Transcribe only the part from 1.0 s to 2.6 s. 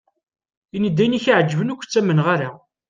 ayen i ak-iɛeǧben, ur k-ttamneɣ ara.